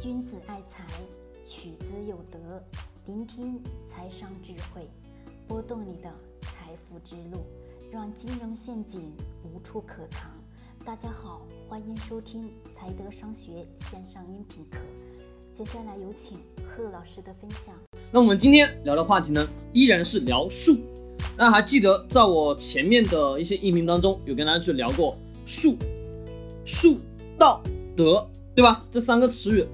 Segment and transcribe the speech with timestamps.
[0.00, 0.84] 君子爱财，
[1.44, 2.60] 取之有德。
[3.06, 4.90] 聆听财商智慧，
[5.46, 7.44] 拨动你的财富之路，
[7.92, 9.12] 让金融陷阱
[9.44, 10.28] 无处可藏。
[10.84, 14.78] 大家好，欢迎收听财德商学线上音频课。
[15.52, 17.72] 接下来有请贺老师的分享。
[18.10, 20.76] 那我们今天聊的话题呢，依然是聊术。
[21.36, 25.16] 大家还记得，在我前面的一些音频当中，有跟大家去聊过
[25.46, 25.76] 术、
[26.66, 26.98] 术、
[27.38, 27.62] 道、
[27.96, 28.84] 德，对吧？
[28.90, 29.64] 这三个词语。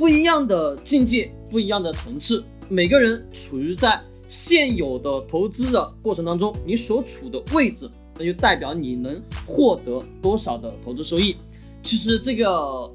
[0.00, 4.00] 不一样的境界，不一样的层次，每个人处于在
[4.30, 7.86] 现有的投资的过程当中，你所处的位置，
[8.16, 11.36] 那就代表你能获得多少的投资收益。
[11.82, 12.90] 其实这个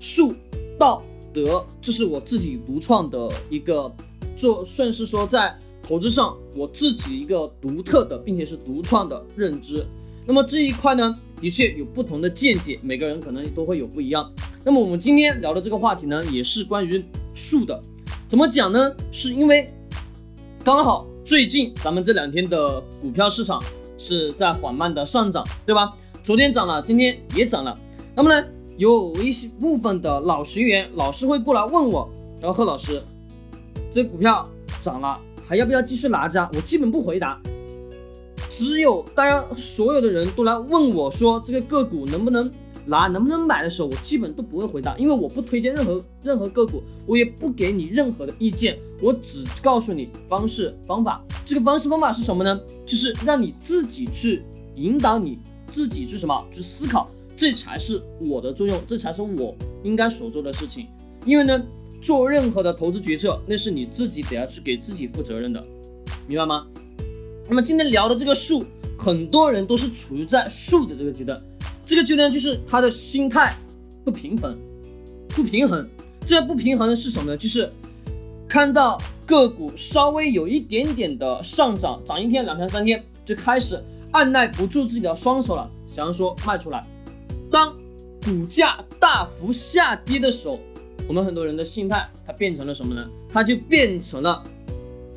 [0.00, 0.34] 术、
[0.78, 3.90] 道、德，这是我自己独创的一个
[4.36, 9.82] 做，算是说在投资上我自己一个独特的，并且是独创的认知。
[10.26, 14.30] 那么这一块呢，的确有不同的见解，每个人可能都会有不一样。
[14.62, 17.02] 那么我们今天聊的这个话题呢，也是关于
[17.34, 17.80] 术的。
[18.28, 18.94] 怎么讲呢？
[19.10, 19.66] 是因为
[20.62, 23.60] 刚好最近咱们这两天的股票市场
[23.96, 25.90] 是在缓慢的上涨，对吧？
[26.22, 27.76] 昨天涨了，今天也涨了。
[28.14, 32.08] 那么呢，有一些部分的老学员老是会过来问我，
[32.40, 33.02] 然后贺老师，
[33.90, 34.46] 这股票
[34.80, 36.46] 涨了，还要不要继续拿着？
[36.52, 37.40] 我基本不回答。
[38.50, 42.50] 只有大家所有的人都来问我说，这个个股能不能？
[42.86, 51.22] 拿能不能买的时候，我基本都不会回答，因为我不推荐任何任何个股，我也不给你任何的意见，我只告诉你方式方法。
[51.44, 52.58] 这个方式方法是什么呢？
[52.86, 54.42] 就是让你自己去
[54.76, 59.54] 引导你自己去什么去思考，这才是我的作用，这才是我
[59.84, 60.86] 应该所做的事情。
[61.26, 61.62] 因为呢，
[62.02, 65.62] 做任何的投资决策，那是你自己得要去给自己负责任的，
[66.26, 66.66] 明白吗？
[67.50, 68.64] 那么今天聊的这个数，
[68.96, 71.36] 很多人都是处于在数的这个阶段。
[71.84, 73.52] 这个阶段就是他的心态
[74.04, 74.56] 不平衡，
[75.30, 75.84] 不平衡。
[76.24, 77.36] 这不平衡是什么呢？
[77.36, 77.68] 就是
[78.48, 86.86] 看到个股稍微有一点点的上涨，涨一天、两天、三天，就开始按耐不住自己的双手了，想要说卖出来。
[87.50, 87.74] 当
[88.22, 90.60] 股价大幅下跌的时候，
[91.08, 93.04] 我们很多人的心态它变成了什么呢？
[93.28, 94.40] 它就变成了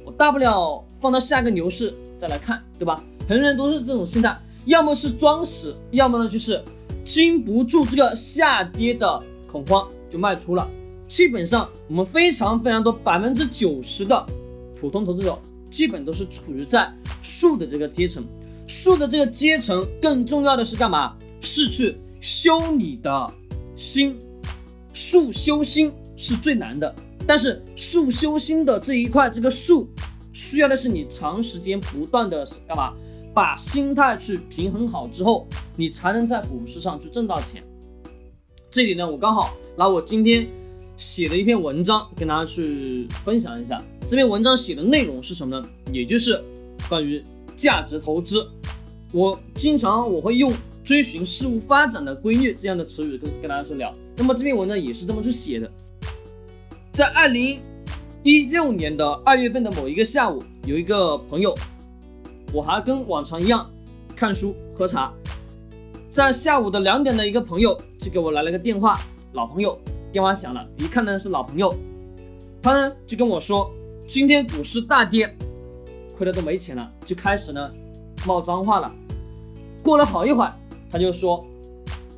[0.04, 3.04] 我大不了放到下个牛市再来看，对吧？
[3.28, 4.34] 很多人都是这种心态。
[4.64, 6.64] 要么是装死，要么呢就是
[7.04, 9.22] 经不住这个下跌的
[9.52, 10.66] 恐慌就卖出了。
[11.10, 14.26] 基本上我们非常非常多，百分之九十的
[14.80, 15.38] 普通投资者
[15.70, 16.90] 基本都是处于在
[17.22, 18.26] 树的这个阶层。
[18.66, 21.18] 树的这个阶层更重要的是干嘛？
[21.42, 23.30] 是去修你的
[23.76, 24.18] 心。
[24.94, 26.96] 树修心是最难的，
[27.28, 29.90] 但是树修心的这一块，这个树
[30.34, 32.94] 需要的是你长时间不断的干嘛？
[33.34, 37.64] 把心态去平衡好之后，你才能在股市上去挣到钱。
[38.70, 40.48] 这里呢，我刚好拿我今天
[40.98, 43.82] 写的一篇文章跟大家去分享一下。
[44.08, 45.68] 这篇文章写的内容是什么呢？
[45.92, 46.40] 也就是
[46.88, 47.24] 关于
[47.56, 48.48] 价值投资。
[49.12, 50.52] 我经常我会用
[50.84, 53.92] 追寻事物发展的规律这样的词语跟跟大家去聊。
[54.18, 55.72] 那么这篇文章也是这么去写的。
[56.92, 57.60] 在二零
[58.24, 61.54] 一六年的二月份的某一个下午，有一个朋友。
[62.54, 63.70] 我还跟往常一样
[64.16, 65.12] 看书喝茶，
[66.10, 68.98] 在下午的两点的一个朋友就给我来了个电话，
[69.34, 69.78] 老朋友
[70.12, 71.76] 电话响了，一看呢是老朋友，
[72.62, 73.70] 他呢就跟我说
[74.08, 75.36] 今天股市大跌，
[76.16, 77.70] 亏的都没钱了，就开始呢
[78.26, 78.90] 冒脏话了。
[79.84, 80.54] 过了好一会儿，
[80.90, 81.44] 他就说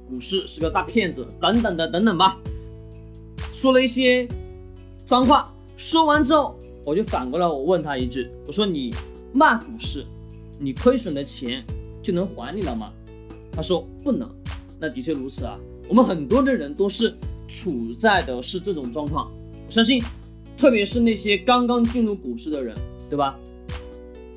[0.07, 2.37] 股市是个大骗子，等等的等等吧，
[3.55, 4.27] 说了一些
[5.03, 5.51] 脏话。
[5.77, 8.93] 说完之后，我就反过来我问他一句，我说你
[9.33, 10.05] 骂股市。
[10.57, 11.65] 你亏损的钱
[12.01, 12.89] 就能还你了吗？
[13.51, 14.29] 他说不能。
[14.79, 15.59] 那的确如此啊。
[15.89, 17.13] 我们很多的人都是
[17.47, 19.29] 处在的是这种状况。
[19.65, 20.01] 我相信，
[20.57, 22.73] 特别是那些刚刚进入股市的人，
[23.09, 23.37] 对吧？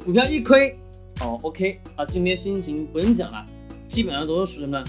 [0.04, 0.74] 股票一亏，
[1.20, 3.46] 哦，OK 啊，今天心情不用讲了，
[3.88, 4.82] 基本上都是属于什么？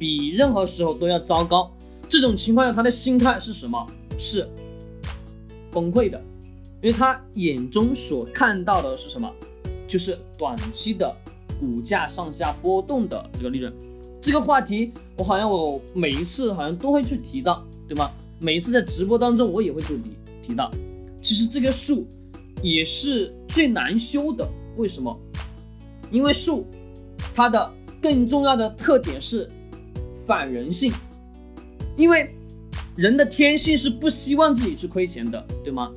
[0.00, 1.70] 比任何时候都要糟糕。
[2.08, 3.86] 这种情况下，他的心态是什么？
[4.18, 4.48] 是
[5.72, 6.22] 崩溃的，
[6.82, 9.28] 因为他眼中所看到的是什么？
[9.88, 11.14] 就是短期的
[11.58, 13.72] 股价上下波动的这个利润，
[14.20, 18.10] 这个话题我好像我每一次好像都会去提到，对吗？
[18.38, 20.16] 每一次在直播当中我也会去提
[20.46, 20.70] 提到。
[21.22, 22.06] 其实这个数
[22.62, 25.16] 也是最难修的，为什么？
[26.10, 26.66] 因为数
[27.34, 29.48] 它的更重要的特点是
[30.26, 30.92] 反人性，
[31.96, 32.28] 因为
[32.96, 35.90] 人的天性是不希望自己去亏钱的，对吗？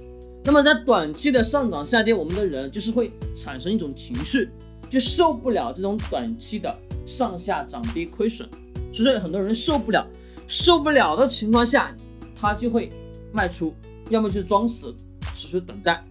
[0.43, 4.49] 那么在短期的上涨下跌，我们的人就是会产生一种情绪，
[4.89, 6.73] 就受不了这种短期的
[7.05, 8.47] 上下涨跌亏损，
[8.93, 10.07] 所以说很多人受不了，
[10.47, 11.93] 受不了的情况下，
[12.39, 12.89] 他就会
[13.33, 13.73] 卖出，
[14.09, 14.95] 要么就是装死，
[15.33, 16.01] 持续等待，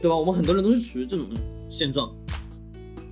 [0.00, 0.16] 对吧？
[0.16, 1.26] 我们很多人都是处于这种
[1.68, 2.10] 现状。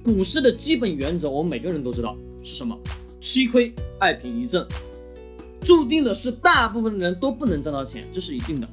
[0.03, 2.79] 股市的基本原则，我们每个人都知道是什么？
[3.21, 4.67] 七亏爱平一挣，
[5.61, 8.69] 注定的是大部分人都不能赚到钱，这是一定的。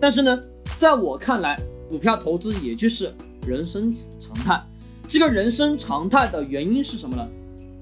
[0.00, 0.40] 但是呢，
[0.76, 3.14] 在我看来，股票投资也就是
[3.46, 4.60] 人生常态。
[5.08, 7.28] 这个人生常态的原因是什么呢？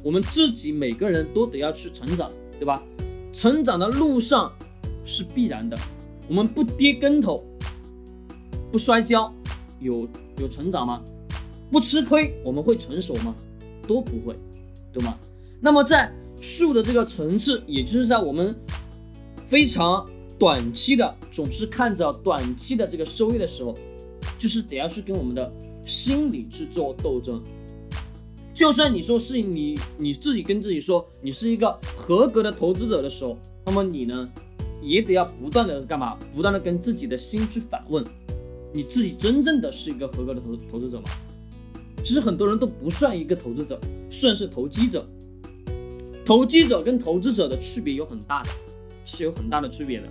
[0.05, 2.82] 我们自己每个人都得要去成长，对吧？
[3.32, 4.52] 成长的路上
[5.05, 5.76] 是必然的，
[6.28, 7.44] 我们不跌跟头，
[8.73, 9.32] 不摔跤，
[9.78, 10.08] 有
[10.38, 11.02] 有成长吗？
[11.70, 13.34] 不吃亏，我们会成熟吗？
[13.87, 14.37] 都不会，
[14.93, 15.16] 对吗？
[15.61, 18.54] 那么在术的这个层次，也就是在我们
[19.48, 20.08] 非常
[20.38, 23.76] 短期的，总是看着短期的这个收益的时候，
[24.38, 25.52] 就是得要去跟我们的
[25.84, 27.42] 心理去做斗争。
[28.54, 34.28] 就算你说是你你自己跟自己说你是一个合格的投资者的时候，那么你呢，
[34.82, 36.16] 也得要不断的干嘛？
[36.34, 38.04] 不断的跟自己的心去反问，
[38.72, 41.04] 你自己真正的是一个合格的投投资者吗？
[42.02, 43.78] 其实很多人都不算一个投资者，
[44.10, 45.06] 算是投机者。
[46.31, 48.50] 投机者跟投资者的区别有很大的，
[49.05, 50.06] 是有很大的区别的。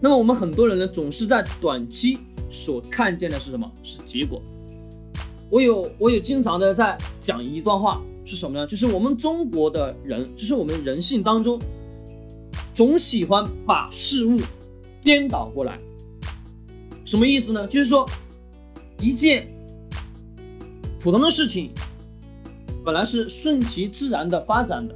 [0.00, 2.18] 那么我们很多人呢，总是在短期
[2.50, 3.70] 所看见的是什么？
[3.84, 4.42] 是结果。
[5.48, 8.66] 我有我有经常的在讲一段话，是什么呢？
[8.66, 11.60] 就是我们中国的人，就是我们人性当中，
[12.74, 14.36] 总喜欢把事物
[15.00, 15.78] 颠倒过来。
[17.04, 17.68] 什么意思呢？
[17.68, 18.04] 就是说
[19.00, 19.46] 一件。
[20.98, 21.70] 普通的事情
[22.84, 24.92] 本来是顺其自然的发展的，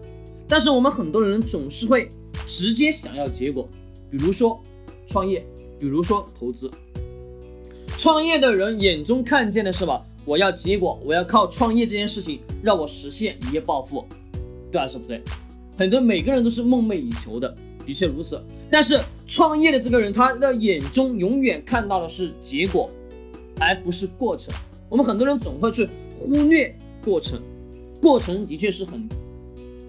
[0.49, 2.09] 但是我们很多人总是会
[2.47, 3.69] 直接想要结果，
[4.11, 4.61] 比如说
[5.07, 5.45] 创业，
[5.79, 6.71] 比如说投资。
[7.99, 10.05] 创业的人眼中看见的是吧？
[10.25, 14.05] 我要结果，我要靠创业这件事情让我实现一夜暴富，
[14.71, 15.23] 对还是不对？
[15.79, 18.41] 很多每个人都是梦寐以求的，的确如此。
[18.71, 22.91] 但是创业的这个人，他的眼中永远看到的是结果，
[23.61, 24.55] 而不是过程。
[24.89, 25.89] 我们很多人总会去
[26.19, 27.41] 忽略过程，
[28.01, 29.09] 过程的确是很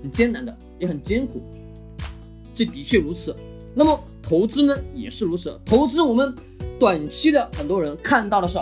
[0.01, 1.41] 很艰难的，也很艰苦，
[2.53, 3.35] 这的确如此。
[3.73, 5.59] 那么投资呢，也是如此。
[5.65, 6.33] 投资我们
[6.79, 8.59] 短期的很多人看到的是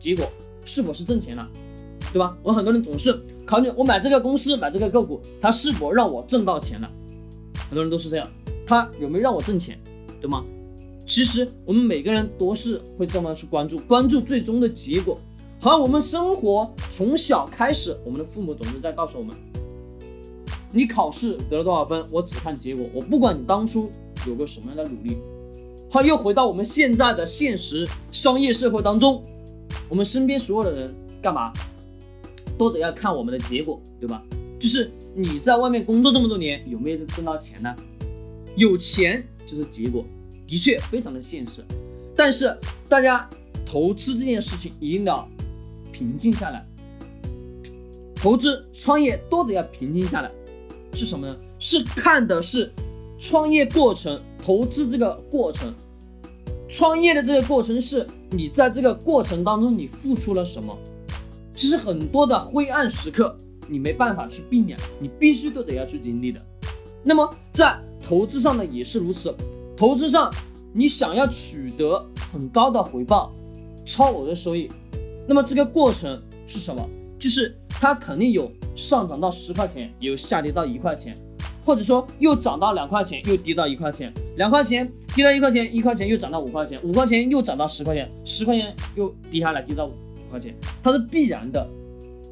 [0.00, 0.26] 结果，
[0.64, 1.46] 是否是挣钱了，
[2.12, 2.36] 对吧？
[2.42, 6.90] 我们很多人总是考虑我买这个公司，买这个个股，它是否让我挣到钱了？
[7.68, 8.28] 很多人都是这样，
[8.66, 9.78] 它有没有让我挣钱，
[10.20, 10.44] 对吗？
[11.06, 15.16] 其实我们每个人都是会这么去关注，关注最终的结果。
[15.60, 19.36] 好，我们生活从小开始，我们的父母总是在告诉我们：
[20.76, 23.90] 你考试得了多少分，我只看结果，我不管你当初
[24.26, 25.16] 有个什么样的努力。
[25.90, 29.22] 好，又回到我们现在的现实商业社会当中，
[29.88, 31.50] 我们身边所有的人干嘛，
[32.58, 34.22] 都得要看我们的结果，对吧？
[34.58, 37.74] 就是你在外面工作这么多年，有没有挣到钱呢？
[38.56, 40.04] 有钱就是结果，
[40.46, 41.62] 的确非常的现实。
[42.14, 42.54] 但是
[42.88, 43.28] 大家
[43.64, 45.26] 投资这件事情一定要。
[45.92, 46.62] 平静下来，
[48.14, 50.30] 投资创业都得要平静下来，
[50.96, 51.36] 是什么呢？
[51.58, 52.72] 是看的是
[53.18, 55.72] 创业过程，投资这个过程，
[56.68, 60.76] 创业的这个过程是你在这个过程当中你付出了什么？
[61.54, 63.36] 其实很多的灰暗时刻
[63.68, 66.40] 你没办法去避免，你必须都得要去经历的。
[67.02, 69.34] 那么在投资上呢也是如此，
[69.76, 70.30] 投资上
[70.72, 73.32] 你想要取得很高的回报，
[73.84, 74.70] 超额的收益。
[75.26, 76.86] 那么这个过程是什么？
[77.18, 81.14] 就是它肯定有上涨到十块钱，有下跌到一块钱，
[81.64, 89.92] 或者说又涨到两块钱，又跌到一块钱，两块钱跌到一块钱，一块钱又涨到五块钱，五块钱又涨到十块钱，十块钱又跌下来跌到五
[90.30, 91.68] 块钱，它是必然的，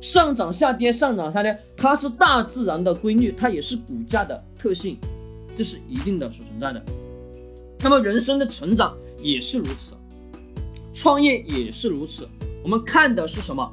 [0.01, 4.97] 上涨下跌上涨下跌，它是大自然的规律，它也是股价的特性，
[5.55, 6.83] 这是一定的所存在的。
[7.81, 9.95] 那么人生的成长也是如此，
[10.95, 12.27] 创业也是如此。
[12.63, 13.71] 我们看的是什么？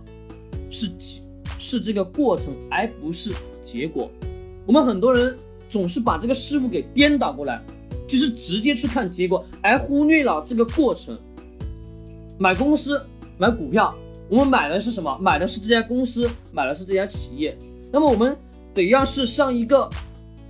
[0.69, 1.20] 是结，
[1.61, 3.31] 是这个过程，而不是
[3.63, 4.09] 结果。
[4.65, 5.37] 我们很多人
[5.69, 7.63] 总是把这个事物给颠倒过来，
[8.07, 11.15] 就是直接去看结果，而忽略了这个过程。
[12.39, 12.99] 买公司、
[13.37, 13.93] 买股票，
[14.27, 15.15] 我们买的是什么？
[15.21, 17.55] 买的是这家公司，买的是这家企业。
[17.91, 18.35] 那么我们
[18.73, 19.87] 得要是像一个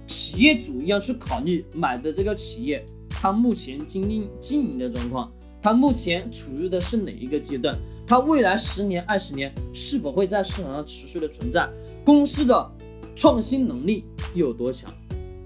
[0.08, 5.30] 企业主一样去考虑买的这个企业，它目前经营经营的状况。
[5.62, 7.78] 它目前处于的是哪一个阶段？
[8.08, 11.70] 它未来十年、二十年是否会在市场上持续的存在？
[12.04, 12.72] 公司的
[13.16, 14.04] 创新能力
[14.34, 14.92] 又有多强？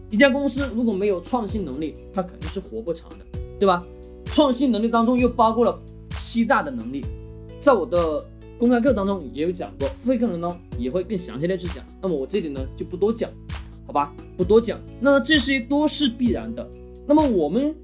[0.09, 3.17] 一家公司如果没有创新能力，它肯定是活不长的，
[3.59, 3.83] 对吧？
[4.25, 5.77] 创新能力当中又包括了
[6.17, 7.05] 七大的能力，
[7.61, 8.25] 在我的
[8.57, 11.85] 公开课当中也有讲过，付费课程中也会更详细的去讲。
[12.01, 13.29] 那么我这里呢就不多讲，
[13.85, 14.13] 好吧？
[14.37, 14.79] 不多讲。
[15.01, 16.65] 那这些都是必然的。
[17.05, 17.75] 那么我们。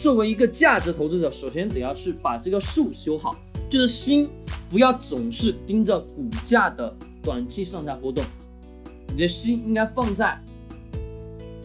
[0.00, 3.36] 作为一个价值投资者，首先得要去把这个树修好，
[3.68, 4.26] 就是心
[4.70, 8.24] 不要总是盯着股价的短期上下波动，
[9.12, 10.40] 你的心应该放在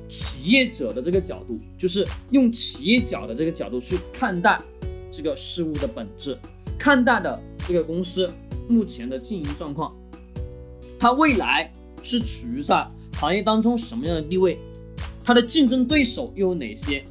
[0.09, 4.59] 企业者的这个角度，就是用企业角的这个角度去看待
[5.09, 6.37] 这个事物的本质，
[6.77, 8.29] 看待的这个公司
[8.67, 9.95] 目前的经营状况，
[10.99, 11.71] 它未来
[12.03, 14.57] 是处于在行业当中什么样的地位？
[15.23, 17.01] 它的竞争对手又有哪些？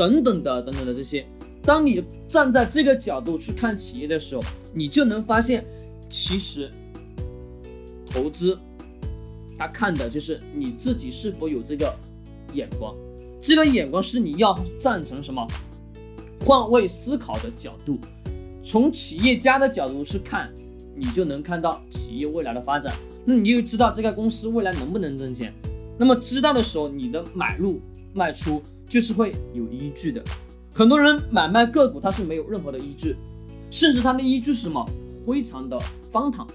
[0.00, 1.26] 等等的，等等的这些，
[1.62, 4.40] 当你站在这个角度去看企业的时候，
[4.72, 5.62] 你就能发现，
[6.08, 6.70] 其实
[8.08, 8.56] 投资，
[9.58, 11.94] 他看的就是你自己是否有这个
[12.54, 12.96] 眼光。
[13.38, 15.46] 这个眼光是你要站成什么？
[16.46, 17.98] 换位思考的角度，
[18.62, 20.50] 从企业家的角度去看，
[20.96, 22.94] 你就能看到企业未来的发展。
[23.26, 25.52] 那你就知道这个公司未来能不能挣钱。
[25.98, 27.78] 那么知道的时候，你的买入
[28.14, 30.22] 卖出就是会有依据的。
[30.74, 33.16] 很多人买卖个股，他是没有任何的依据，
[33.70, 34.84] 甚至他的依据是什么？
[35.26, 35.78] 非常的
[36.10, 36.48] 荒唐，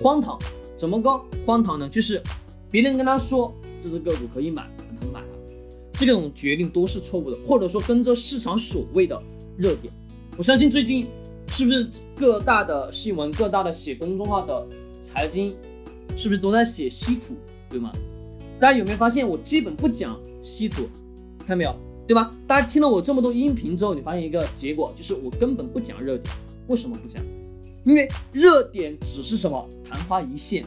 [0.00, 0.38] 荒唐
[0.76, 1.88] 怎么个荒唐呢？
[1.88, 2.22] 就是
[2.70, 4.68] 别人跟他说这只个股可以买，
[5.00, 5.28] 他买了，
[5.92, 9.20] 这种决定都是错误的，或者说跟着市场所谓的
[9.56, 9.92] 热点。
[10.36, 11.06] 我相信最近
[11.48, 14.66] 是不是各大的新闻、各大的写公众号的
[15.00, 15.56] 财经，
[16.16, 17.34] 是不是都在写稀土，
[17.68, 17.90] 对吗？
[18.58, 20.88] 大家有没有发现，我基本不讲稀土，
[21.40, 21.74] 看到没有，
[22.06, 22.30] 对吧？
[22.46, 26.34] 大家听了我这么多音频之后，你发现一个结果，就是我根本不讲热点。
[26.68, 27.22] 为什么不讲？
[27.84, 30.64] 因为热点只是什么昙花一现，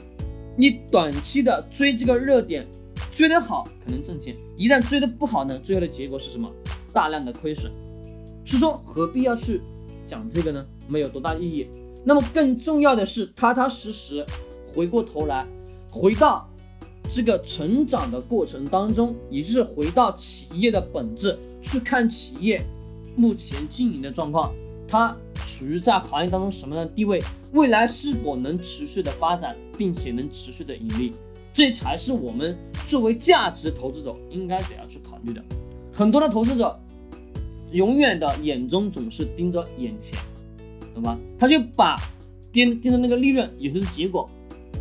[0.55, 2.65] 你短期的追这个热点，
[3.11, 6.49] 追得好可能挣钱，一旦追得不好呢，最后的结果是什么？
[6.93, 7.71] 大量的亏损。
[8.45, 9.61] 所以说何必要去
[10.05, 10.65] 讲这个呢？
[10.87, 11.67] 没有多大意义。
[12.05, 14.25] 那么更重要的是，踏踏实实
[14.73, 15.45] 回过头来，
[15.91, 16.49] 回到。
[17.09, 22.63] 这个成长的过程当中，也就是回到企业的本质去看企业
[23.15, 24.53] 目前经营的状况，
[24.87, 25.11] 它
[25.47, 27.19] 处于在行业当中什么样的地位，
[27.53, 31.11] 未来是否能持续的发展，并且能持续的盈利，
[31.51, 32.55] 这才是我们
[32.87, 35.43] 作为价值投资者应该得要去考虑的。
[35.91, 36.79] 很多的投资者
[37.71, 40.17] 永远的眼中总是盯着眼前，
[40.93, 41.19] 懂吗？
[41.39, 41.95] 他就把
[42.51, 44.29] 盯盯着那个利润，也就是结果。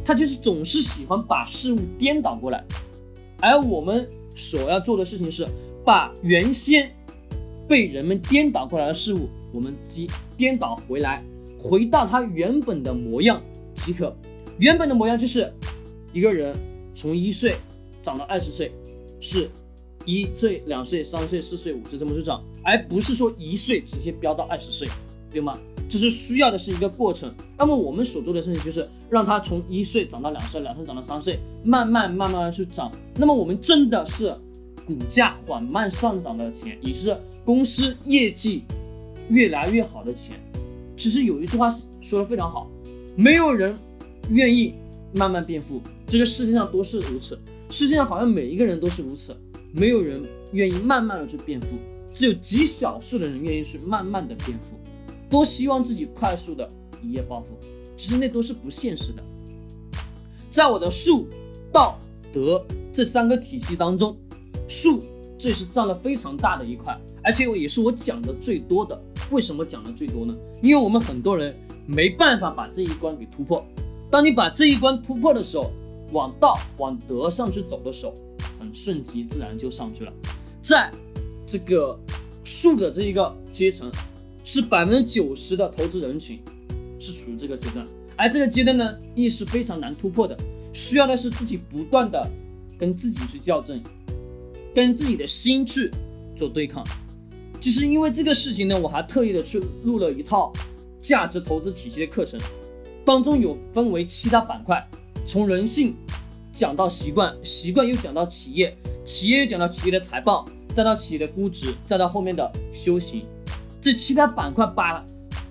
[0.08, 2.64] 他就是总是喜欢把事物颠倒过来，
[3.42, 5.46] 而我们所要做的事情是
[5.84, 6.90] 把原先
[7.68, 11.22] 被人们颠倒过来的事物，我们即颠倒回来，
[11.62, 13.38] 回到它原本的模样
[13.74, 14.16] 即可。
[14.58, 15.52] 原本的模样就是
[16.14, 16.56] 一个人
[16.94, 17.56] 从一岁
[18.02, 18.72] 长到二十岁，
[19.20, 19.50] 是
[20.06, 24.88] 一岁、两岁、三岁、四岁、五岁这么去长，而不是说一岁直接飙到二十岁，
[25.30, 25.58] 对吗？
[25.88, 27.32] 这是需要的是一个过程。
[27.56, 32.92] 那么我们所做的事情就是让它从一岁长到两岁，两岁长到三岁，慢慢慢慢的去涨。
[33.16, 34.34] 那么我们挣的是
[34.86, 38.62] 股价缓慢上涨的钱，也是公司业绩
[39.30, 40.36] 越来越好的钱。
[40.96, 42.70] 其实有一句话说的非常好，
[43.16, 43.76] 没有人
[44.30, 44.74] 愿意
[45.14, 47.38] 慢慢变富，这个世界上都是如此。
[47.70, 49.36] 世界上好像每一个人都是如此，
[49.72, 51.76] 没有人愿意慢慢的去变富，
[52.14, 54.76] 只有极少数的人愿意去慢慢的变富。
[55.28, 56.68] 都希望自己快速的
[57.02, 57.46] 一夜暴富，
[57.96, 59.22] 其实那都是不现实的。
[60.50, 61.26] 在我的术、
[61.72, 61.98] 道、
[62.32, 64.16] 德这三个体系当中，
[64.66, 65.02] 术
[65.38, 69.00] 这是占了非常大的一块，而且也是我讲的最多的。
[69.30, 70.34] 为什么讲的最多呢？
[70.62, 71.54] 因为我们很多人
[71.86, 73.62] 没办法把这一关给突破。
[74.10, 75.70] 当你把这一关突破的时候，
[76.12, 78.14] 往道、往德上去走的时候，
[78.58, 80.12] 很顺其自然就上去了。
[80.62, 80.90] 在
[81.46, 81.98] 这个
[82.42, 83.90] 术的这一个阶层。
[84.50, 86.40] 是百分之九十的投资人群
[86.98, 87.86] 是处于这个阶段，
[88.16, 90.34] 而这个阶段呢，亦是非常难突破的，
[90.72, 92.26] 需要的是自己不断的
[92.78, 93.78] 跟自己去校正，
[94.74, 95.90] 跟自己的心去
[96.34, 96.82] 做对抗。
[97.60, 100.50] 其实因为这个事情呢，我还特意的去录了一套
[100.98, 102.40] 价值投资体系的课程，
[103.04, 104.82] 当中有分为七大板块，
[105.26, 105.94] 从人性
[106.54, 108.74] 讲到习惯，习惯又讲到企业，
[109.04, 113.20] 企业又讲到企业的财报，再到企业的估值，再到后面的修行。
[113.80, 115.04] 这七大板块把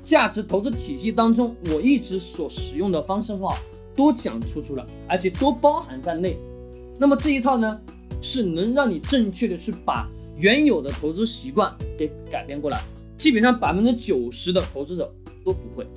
[0.03, 3.57] 价值投资体系当中我一直所使用的方式方法
[3.96, 6.38] 都讲出出了，而且都包含在内。
[7.00, 7.79] 那么这一套呢，
[8.22, 10.07] 是能让你正确的去把
[10.38, 12.81] 原有的投资习惯给改变过来。
[13.17, 15.12] 基本上百分之九十的投资者
[15.43, 15.88] 都不会。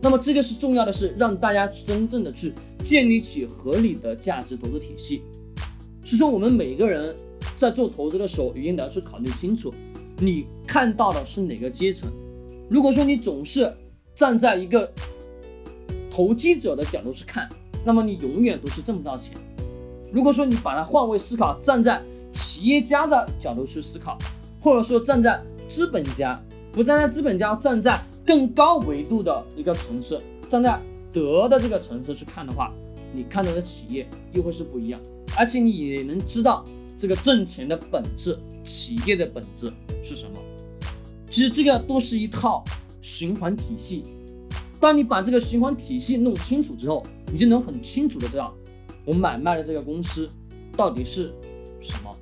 [0.00, 2.52] 那么这个是重要的是让大家真正的去
[2.84, 5.22] 建立起合理的价值投资体系。
[6.04, 7.14] 是说我们每个人
[7.56, 9.74] 在做投资的时候，一定得要去考虑清楚。
[10.20, 12.10] 你看到的是哪个阶层？
[12.68, 13.72] 如果说你总是
[14.14, 14.90] 站在一个
[16.10, 17.48] 投机者的角度去看，
[17.84, 19.36] 那么你永远都是挣不到钱。
[20.12, 24.18] 如果说你把它换位思考，站在企业家的角度去思考，
[24.60, 30.80] 或者说站在资本家，不站在资本家，站在更高维度的一个层次，站在
[31.12, 32.72] 德的这个层次去看的话，
[33.14, 35.00] 你看到的企业又会是不一样，
[35.36, 36.64] 而且你也能知道
[36.98, 39.70] 这个挣钱的本质，企业的本质
[40.02, 40.38] 是什么。
[41.30, 42.64] 其实这个都是一套
[43.02, 44.04] 循环体系。
[44.80, 48.54] 当你把这个循环体系弄清楚之后，你就能很清楚的知道
[49.04, 50.28] 我买卖的这个公司
[50.76, 51.34] 到底是
[51.80, 52.16] 什么。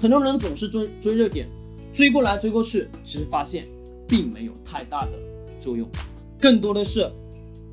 [0.00, 1.48] 很多人总是追追热点，
[1.92, 3.66] 追过来追过去，其实发现
[4.08, 5.12] 并没有太大的
[5.60, 5.88] 作用，
[6.40, 7.10] 更多的是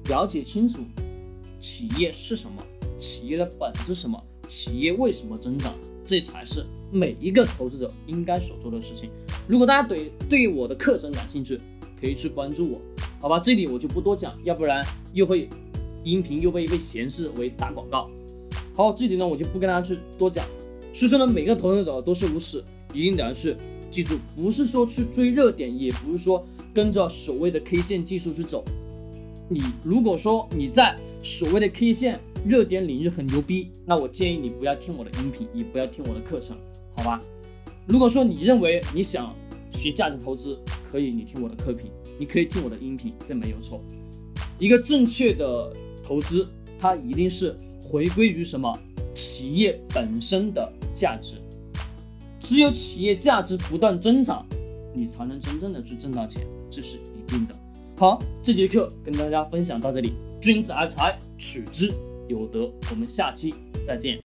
[0.05, 0.79] 了解清楚
[1.59, 2.61] 企业是什么，
[2.99, 5.73] 企业的本质什么，企业为什么增长，
[6.05, 9.09] 这才是每一个投资者应该所做的事情。
[9.47, 11.59] 如果大家对对我的课程感兴趣，
[11.99, 12.81] 可以去关注我。
[13.19, 14.83] 好吧，这里我就不多讲，要不然
[15.13, 15.47] 又会
[16.03, 18.09] 音频又被被显示为打广告。
[18.75, 20.45] 好，这里呢我就不跟大家去多讲。
[20.93, 23.55] 所以说呢，每个投资者都是如此，一定得要去
[23.89, 28.63] 记住，不是说去追热点，也不是说跟着所谓的 K 线技术去走。
[29.49, 36.55] 你如果说你在所谓的 K 线热点领域很牛逼，那我建议你不要听我的音频，也不要听我的课程，
[36.95, 37.21] 好吧？
[37.87, 39.35] 如果说你认为你想
[39.73, 40.57] 学价值投资，
[40.91, 41.91] 可以你听我的课评。
[42.19, 43.81] 你可以听我的音频，这没有错。
[44.59, 46.47] 一个正确的投资，
[46.79, 48.77] 它一定是回归于什么？
[49.13, 51.35] 企业本身的价值。
[52.39, 54.45] 只有企业价值不断增长，
[54.93, 57.55] 你才能真正的去挣到钱，这是一定的。
[57.97, 60.13] 好，这节课跟大家分享到这里。
[60.41, 61.91] 君子爱财，取之
[62.27, 62.71] 有德。
[62.89, 63.53] 我们下期
[63.85, 64.19] 再见。